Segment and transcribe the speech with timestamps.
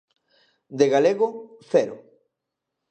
[0.79, 1.27] De galego,
[1.71, 1.95] cero.